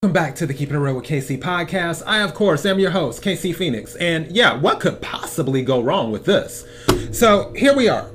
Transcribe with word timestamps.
Welcome 0.00 0.14
back 0.14 0.36
to 0.36 0.46
the 0.46 0.54
Keeping 0.54 0.76
It 0.76 0.78
Real 0.78 0.94
with 0.94 1.06
KC 1.06 1.40
podcast. 1.40 2.04
I, 2.06 2.20
of 2.20 2.32
course, 2.32 2.64
am 2.64 2.78
your 2.78 2.92
host, 2.92 3.20
KC 3.20 3.52
Phoenix. 3.52 3.96
And 3.96 4.30
yeah, 4.30 4.56
what 4.56 4.78
could 4.78 5.02
possibly 5.02 5.62
go 5.62 5.80
wrong 5.82 6.12
with 6.12 6.24
this? 6.24 6.64
So 7.10 7.52
here 7.56 7.74
we 7.74 7.88
are. 7.88 8.08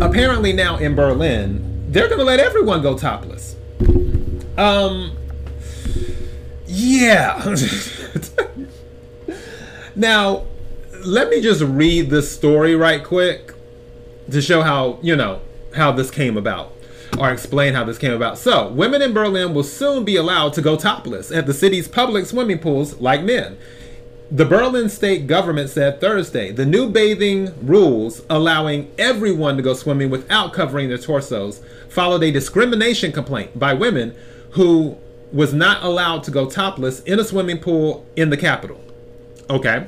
Apparently, 0.00 0.52
now 0.52 0.76
in 0.76 0.96
Berlin, 0.96 1.86
they're 1.92 2.08
going 2.08 2.18
to 2.18 2.24
let 2.24 2.40
everyone 2.40 2.82
go 2.82 2.98
topless. 2.98 3.54
Um, 4.56 5.16
yeah. 6.66 7.54
now, 9.94 10.44
let 11.04 11.28
me 11.28 11.40
just 11.40 11.62
read 11.62 12.10
this 12.10 12.32
story 12.32 12.74
right 12.74 13.04
quick 13.04 13.54
to 14.32 14.42
show 14.42 14.62
how, 14.62 14.98
you 15.02 15.14
know, 15.14 15.40
how 15.76 15.92
this 15.92 16.10
came 16.10 16.36
about 16.36 16.72
or 17.18 17.30
explain 17.30 17.74
how 17.74 17.84
this 17.84 17.98
came 17.98 18.12
about. 18.12 18.38
So, 18.38 18.68
women 18.68 19.02
in 19.02 19.12
Berlin 19.12 19.54
will 19.54 19.64
soon 19.64 20.04
be 20.04 20.16
allowed 20.16 20.52
to 20.54 20.62
go 20.62 20.76
topless 20.76 21.30
at 21.30 21.46
the 21.46 21.54
city's 21.54 21.88
public 21.88 22.26
swimming 22.26 22.58
pools 22.58 23.00
like 23.00 23.22
men. 23.22 23.58
The 24.30 24.44
Berlin 24.44 24.90
state 24.90 25.26
government 25.26 25.70
said 25.70 26.02
Thursday 26.02 26.52
the 26.52 26.66
new 26.66 26.90
bathing 26.90 27.54
rules 27.66 28.22
allowing 28.28 28.90
everyone 28.98 29.56
to 29.56 29.62
go 29.62 29.72
swimming 29.72 30.10
without 30.10 30.52
covering 30.52 30.88
their 30.90 30.98
torsos 30.98 31.62
followed 31.88 32.22
a 32.22 32.30
discrimination 32.30 33.10
complaint 33.10 33.58
by 33.58 33.72
women 33.72 34.14
who 34.50 34.98
was 35.32 35.54
not 35.54 35.82
allowed 35.82 36.24
to 36.24 36.30
go 36.30 36.48
topless 36.48 37.00
in 37.04 37.18
a 37.18 37.24
swimming 37.24 37.58
pool 37.58 38.06
in 38.16 38.28
the 38.28 38.36
capital. 38.36 38.80
Okay. 39.48 39.86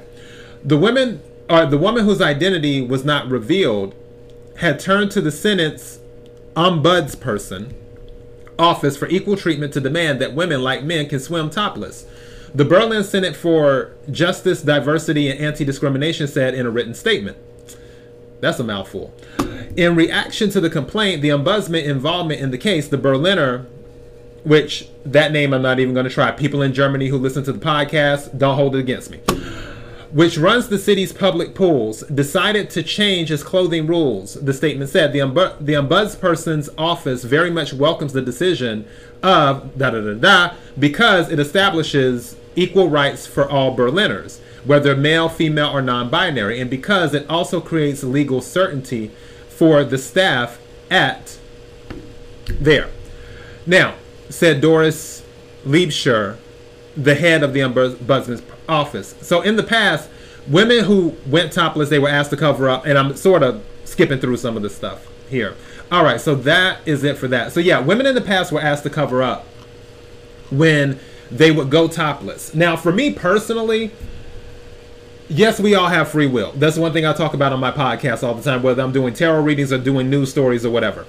The 0.64 0.78
women 0.78 1.22
or 1.50 1.66
the 1.66 1.78
woman 1.78 2.04
whose 2.04 2.22
identity 2.22 2.80
was 2.80 3.04
not 3.04 3.28
revealed 3.28 3.94
had 4.56 4.78
turned 4.78 5.10
to 5.10 5.20
the 5.20 5.30
Senate's 5.30 5.98
ombudsperson 6.54 7.72
office 8.58 8.96
for 8.96 9.08
equal 9.08 9.36
treatment 9.36 9.72
to 9.72 9.80
demand 9.80 10.20
that 10.20 10.34
women, 10.34 10.62
like 10.62 10.84
men, 10.84 11.08
can 11.08 11.18
swim 11.18 11.50
topless. 11.50 12.06
The 12.54 12.64
Berlin 12.64 13.04
Senate 13.04 13.34
for 13.34 13.92
Justice, 14.10 14.62
Diversity, 14.62 15.30
and 15.30 15.40
Anti 15.40 15.64
Discrimination 15.64 16.26
said 16.26 16.54
in 16.54 16.66
a 16.66 16.70
written 16.70 16.94
statement. 16.94 17.38
That's 18.40 18.58
a 18.58 18.64
mouthful. 18.64 19.14
In 19.76 19.94
reaction 19.94 20.50
to 20.50 20.60
the 20.60 20.70
complaint, 20.70 21.22
the 21.22 21.28
ombudsman 21.28 21.84
involvement 21.84 22.40
in 22.40 22.50
the 22.50 22.58
case, 22.58 22.88
the 22.88 22.98
Berliner, 22.98 23.66
which 24.44 24.88
that 25.04 25.32
name 25.32 25.52
I'm 25.54 25.62
not 25.62 25.78
even 25.78 25.94
going 25.94 26.04
to 26.04 26.10
try. 26.10 26.32
People 26.32 26.62
in 26.62 26.72
Germany 26.72 27.08
who 27.08 27.18
listen 27.18 27.44
to 27.44 27.52
the 27.52 27.64
podcast, 27.64 28.36
don't 28.36 28.56
hold 28.56 28.74
it 28.74 28.80
against 28.80 29.10
me 29.10 29.20
which 30.12 30.36
runs 30.36 30.68
the 30.68 30.78
city's 30.78 31.12
public 31.12 31.54
pools, 31.54 32.02
decided 32.02 32.68
to 32.70 32.82
change 32.82 33.28
his 33.28 33.42
clothing 33.42 33.86
rules. 33.86 34.34
The 34.34 34.52
statement 34.52 34.90
said 34.90 35.12
the, 35.12 35.20
ombu- 35.20 35.64
the 35.64 35.74
ombudsperson's 35.74 36.68
office 36.76 37.24
very 37.24 37.50
much 37.50 37.72
welcomes 37.72 38.12
the 38.12 38.22
decision 38.22 38.86
of 39.22 39.76
da 39.78 39.90
da 39.90 40.00
da 40.00 40.14
da 40.14 40.54
because 40.78 41.30
it 41.30 41.38
establishes 41.38 42.36
equal 42.56 42.88
rights 42.88 43.26
for 43.26 43.48
all 43.48 43.76
Berliners, 43.76 44.40
whether 44.64 44.96
male, 44.96 45.28
female, 45.28 45.70
or 45.70 45.82
non 45.82 46.10
binary, 46.10 46.60
and 46.60 46.68
because 46.68 47.14
it 47.14 47.28
also 47.30 47.60
creates 47.60 48.02
legal 48.02 48.40
certainty 48.40 49.10
for 49.48 49.84
the 49.84 49.98
staff 49.98 50.58
at 50.90 51.38
there. 52.48 52.88
Now, 53.66 53.94
said 54.28 54.60
Doris 54.60 55.22
Liebscher, 55.64 56.36
the 56.96 57.14
head 57.14 57.42
of 57.42 57.52
the 57.52 57.60
ombudsman's 57.60 58.42
office. 58.68 59.14
So 59.20 59.42
in 59.42 59.56
the 59.56 59.62
past, 59.62 60.08
women 60.48 60.84
who 60.84 61.14
went 61.26 61.52
topless, 61.52 61.88
they 61.88 61.98
were 61.98 62.08
asked 62.08 62.30
to 62.30 62.36
cover 62.36 62.68
up, 62.68 62.86
and 62.86 62.98
I'm 62.98 63.16
sort 63.16 63.42
of 63.42 63.64
skipping 63.84 64.18
through 64.18 64.36
some 64.36 64.56
of 64.56 64.62
the 64.62 64.70
stuff 64.70 65.06
here. 65.28 65.54
All 65.92 66.04
right, 66.04 66.20
so 66.20 66.34
that 66.36 66.80
is 66.86 67.02
it 67.04 67.16
for 67.18 67.28
that. 67.28 67.52
So 67.52 67.60
yeah, 67.60 67.80
women 67.80 68.06
in 68.06 68.14
the 68.14 68.20
past 68.20 68.52
were 68.52 68.60
asked 68.60 68.84
to 68.84 68.90
cover 68.90 69.22
up 69.22 69.46
when 70.50 70.98
they 71.30 71.50
would 71.50 71.70
go 71.70 71.88
topless. 71.88 72.54
Now, 72.54 72.76
for 72.76 72.92
me 72.92 73.12
personally, 73.12 73.92
yes, 75.28 75.60
we 75.60 75.74
all 75.74 75.88
have 75.88 76.08
free 76.08 76.26
will. 76.26 76.52
That's 76.52 76.76
one 76.76 76.92
thing 76.92 77.06
I 77.06 77.12
talk 77.12 77.34
about 77.34 77.52
on 77.52 77.60
my 77.60 77.70
podcast 77.70 78.22
all 78.22 78.34
the 78.34 78.42
time, 78.42 78.62
whether 78.62 78.82
I'm 78.82 78.92
doing 78.92 79.14
tarot 79.14 79.42
readings 79.42 79.72
or 79.72 79.78
doing 79.78 80.10
news 80.10 80.30
stories 80.30 80.66
or 80.66 80.70
whatever. 80.70 81.06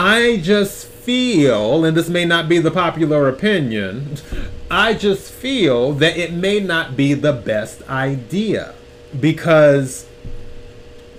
I 0.00 0.36
just 0.36 0.86
feel, 0.86 1.84
and 1.84 1.96
this 1.96 2.08
may 2.08 2.24
not 2.24 2.48
be 2.48 2.60
the 2.60 2.70
popular 2.70 3.28
opinion, 3.28 4.18
I 4.70 4.94
just 4.94 5.32
feel 5.32 5.92
that 5.94 6.16
it 6.16 6.32
may 6.32 6.60
not 6.60 6.96
be 6.96 7.14
the 7.14 7.32
best 7.32 7.82
idea 7.90 8.76
because 9.18 10.06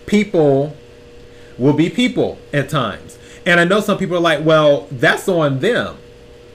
people 0.05 0.77
will 1.57 1.73
be 1.73 1.89
people 1.89 2.37
at 2.53 2.69
times. 2.69 3.19
And 3.45 3.59
I 3.59 3.65
know 3.65 3.81
some 3.81 3.97
people 3.97 4.15
are 4.15 4.21
like, 4.21 4.45
well, 4.45 4.87
that's 4.89 5.27
on 5.27 5.59
them. 5.59 5.97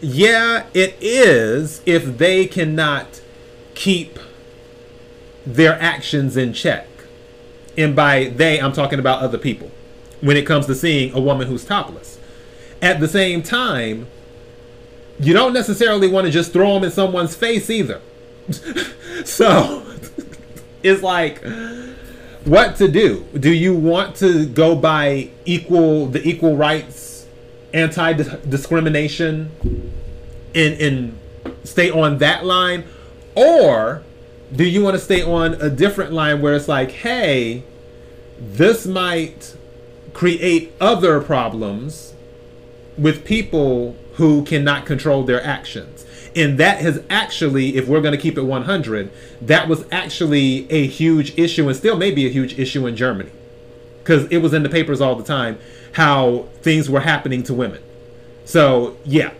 Yeah, 0.00 0.64
it 0.72 0.96
is 1.02 1.82
if 1.84 2.16
they 2.16 2.46
cannot 2.46 3.20
keep 3.74 4.18
their 5.44 5.74
actions 5.74 6.38
in 6.38 6.54
check. 6.54 6.88
And 7.76 7.94
by 7.94 8.32
they, 8.34 8.58
I'm 8.62 8.72
talking 8.72 8.98
about 8.98 9.20
other 9.20 9.36
people 9.36 9.70
when 10.24 10.38
it 10.38 10.46
comes 10.46 10.64
to 10.64 10.74
seeing 10.74 11.12
a 11.12 11.20
woman 11.20 11.46
who's 11.46 11.64
topless. 11.64 12.18
At 12.80 12.98
the 12.98 13.06
same 13.08 13.42
time, 13.42 14.06
you 15.20 15.34
don't 15.34 15.52
necessarily 15.52 16.08
want 16.08 16.24
to 16.24 16.30
just 16.30 16.50
throw 16.50 16.72
them 16.74 16.84
in 16.84 16.90
someone's 16.90 17.36
face 17.36 17.68
either. 17.68 18.00
so 19.24 19.86
it's 20.82 21.02
like 21.02 21.44
what 22.44 22.76
to 22.76 22.88
do. 22.88 23.26
Do 23.38 23.52
you 23.52 23.76
want 23.76 24.16
to 24.16 24.46
go 24.46 24.74
by 24.74 25.28
equal 25.44 26.06
the 26.06 26.26
equal 26.26 26.56
rights 26.56 27.26
anti 27.74 28.14
discrimination 28.14 29.50
and 30.54 30.80
and 30.80 31.18
stay 31.64 31.90
on 31.90 32.18
that 32.18 32.46
line 32.46 32.84
or 33.34 34.02
do 34.54 34.64
you 34.64 34.82
want 34.82 34.94
to 34.94 35.00
stay 35.00 35.22
on 35.22 35.54
a 35.54 35.68
different 35.68 36.12
line 36.12 36.40
where 36.40 36.54
it's 36.54 36.68
like, 36.68 36.92
"Hey, 36.92 37.64
this 38.38 38.86
might 38.86 39.56
create 40.14 40.72
other 40.80 41.20
problems 41.20 42.14
with 42.96 43.24
people 43.24 43.96
who 44.14 44.44
cannot 44.44 44.86
control 44.86 45.24
their 45.24 45.44
actions. 45.44 46.06
And 46.36 46.58
that 46.58 46.78
has 46.78 47.02
actually, 47.10 47.76
if 47.76 47.86
we're 47.86 48.00
going 48.00 48.12
to 48.12 48.20
keep 48.20 48.38
it 48.38 48.42
100, 48.42 49.10
that 49.42 49.68
was 49.68 49.84
actually 49.92 50.70
a 50.70 50.86
huge 50.86 51.36
issue 51.38 51.68
and 51.68 51.76
still 51.76 51.96
may 51.96 52.10
be 52.10 52.26
a 52.26 52.30
huge 52.30 52.58
issue 52.58 52.86
in 52.86 52.96
Germany. 52.96 53.30
Because 54.02 54.26
it 54.30 54.38
was 54.38 54.52
in 54.52 54.62
the 54.62 54.68
papers 54.68 55.00
all 55.00 55.14
the 55.14 55.24
time 55.24 55.58
how 55.92 56.46
things 56.62 56.90
were 56.90 57.00
happening 57.00 57.42
to 57.44 57.54
women. 57.54 57.82
So, 58.44 58.96
yeah. 59.04 59.32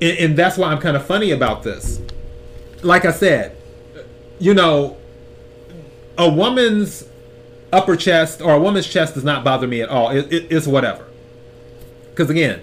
And, 0.00 0.18
and 0.18 0.36
that's 0.36 0.56
why 0.56 0.70
I'm 0.70 0.80
kind 0.80 0.96
of 0.96 1.04
funny 1.04 1.30
about 1.30 1.62
this. 1.62 2.00
Like 2.82 3.04
I 3.04 3.12
said, 3.12 3.56
you 4.38 4.54
know, 4.54 4.96
a 6.18 6.28
woman's 6.28 7.08
upper 7.72 7.96
chest 7.96 8.40
or 8.40 8.54
a 8.54 8.60
woman's 8.60 8.88
chest 8.88 9.14
does 9.14 9.24
not 9.24 9.44
bother 9.44 9.66
me 9.66 9.80
at 9.80 9.88
all. 9.88 10.10
It, 10.10 10.32
it, 10.32 10.46
it's 10.50 10.66
whatever. 10.66 11.06
Because 12.10 12.30
again, 12.30 12.62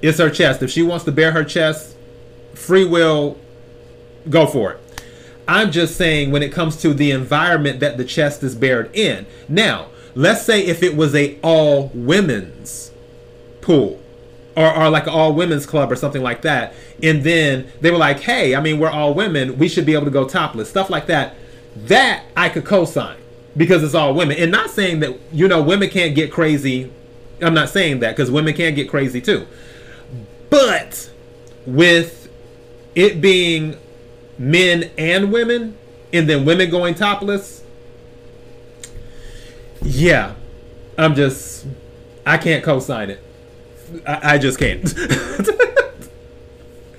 it's 0.00 0.18
her 0.18 0.30
chest. 0.30 0.62
If 0.62 0.70
she 0.70 0.82
wants 0.82 1.04
to 1.06 1.12
bare 1.12 1.32
her 1.32 1.44
chest, 1.44 1.96
free 2.54 2.84
will, 2.84 3.38
go 4.28 4.46
for 4.46 4.72
it. 4.72 4.80
I'm 5.48 5.72
just 5.72 5.96
saying 5.96 6.30
when 6.30 6.42
it 6.42 6.52
comes 6.52 6.76
to 6.82 6.94
the 6.94 7.10
environment 7.10 7.80
that 7.80 7.96
the 7.96 8.04
chest 8.04 8.42
is 8.42 8.54
bared 8.54 8.94
in. 8.94 9.26
Now, 9.48 9.88
let's 10.14 10.42
say 10.42 10.64
if 10.64 10.82
it 10.82 10.96
was 10.96 11.14
a 11.14 11.38
all 11.42 11.90
women's 11.94 12.92
pool 13.60 14.00
or, 14.56 14.74
or 14.74 14.90
like 14.90 15.04
an 15.04 15.12
all 15.12 15.32
women's 15.34 15.66
club 15.66 15.90
or 15.90 15.96
something 15.96 16.22
like 16.22 16.42
that, 16.42 16.74
and 17.02 17.24
then 17.24 17.70
they 17.80 17.90
were 17.90 17.98
like, 17.98 18.20
hey, 18.20 18.54
I 18.54 18.60
mean, 18.60 18.78
we're 18.78 18.90
all 18.90 19.14
women, 19.14 19.58
we 19.58 19.68
should 19.68 19.86
be 19.86 19.94
able 19.94 20.04
to 20.04 20.10
go 20.10 20.28
topless, 20.28 20.68
stuff 20.68 20.90
like 20.90 21.06
that. 21.06 21.34
That 21.74 22.24
I 22.36 22.48
could 22.48 22.64
co 22.64 22.84
sign 22.84 23.16
because 23.56 23.82
it's 23.82 23.94
all 23.94 24.14
women. 24.14 24.36
And 24.38 24.50
not 24.50 24.70
saying 24.70 25.00
that, 25.00 25.18
you 25.32 25.48
know, 25.48 25.62
women 25.62 25.88
can't 25.88 26.14
get 26.14 26.32
crazy. 26.32 26.90
I'm 27.40 27.54
not 27.54 27.68
saying 27.68 28.00
that 28.00 28.16
because 28.16 28.30
women 28.30 28.54
can't 28.54 28.76
get 28.76 28.88
crazy 28.88 29.20
too. 29.20 29.46
But 30.50 31.10
with 31.66 32.28
it 32.94 33.20
being 33.20 33.76
men 34.38 34.90
and 34.98 35.32
women, 35.32 35.76
and 36.12 36.28
then 36.28 36.44
women 36.44 36.70
going 36.70 36.94
topless, 36.94 37.62
yeah, 39.82 40.34
I'm 40.98 41.14
just, 41.14 41.66
I 42.26 42.38
can't 42.38 42.62
co 42.62 42.80
sign 42.80 43.10
it. 43.10 43.20
I, 44.06 44.34
I 44.34 44.38
just 44.38 44.58
can't. 44.58 44.82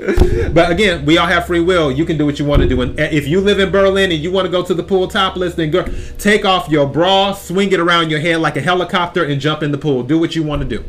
but 0.54 0.72
again, 0.72 1.06
we 1.06 1.18
all 1.18 1.28
have 1.28 1.48
free 1.48 1.60
will. 1.60 1.92
You 1.92 2.06
can 2.06 2.18
do 2.18 2.26
what 2.26 2.40
you 2.40 2.46
want 2.46 2.62
to 2.62 2.68
do. 2.68 2.82
And 2.82 3.00
if 3.00 3.28
you 3.28 3.40
live 3.40 3.60
in 3.60 3.72
Berlin 3.72 4.12
and 4.12 4.22
you 4.22 4.32
want 4.32 4.46
to 4.46 4.52
go 4.52 4.64
to 4.64 4.74
the 4.74 4.84
pool 4.84 5.08
topless, 5.08 5.56
then 5.56 5.72
go 5.72 5.86
take 6.18 6.46
off 6.46 6.70
your 6.70 6.88
bra, 6.88 7.34
swing 7.34 7.72
it 7.72 7.80
around 7.80 8.10
your 8.10 8.20
head 8.20 8.38
like 8.38 8.58
a 8.58 8.62
helicopter, 8.62 9.24
and 9.24 9.40
jump 9.40 9.64
in 9.64 9.72
the 9.72 9.78
pool. 9.78 10.04
Do 10.04 10.20
what 10.20 10.36
you 10.36 10.44
want 10.44 10.62
to 10.62 10.68
do. 10.68 10.84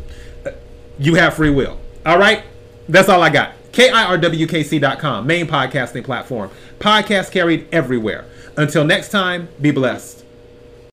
You 0.98 1.14
have 1.14 1.34
free 1.34 1.50
will. 1.50 1.78
All 2.04 2.18
right? 2.18 2.44
That's 2.88 3.08
all 3.08 3.22
I 3.22 3.30
got. 3.30 3.52
KIRWKC.com, 3.72 5.26
main 5.26 5.46
podcasting 5.46 6.04
platform. 6.04 6.50
Podcast 6.78 7.32
carried 7.32 7.66
everywhere. 7.72 8.24
Until 8.56 8.84
next 8.84 9.10
time, 9.10 9.48
be 9.60 9.70
blessed. 9.70 10.23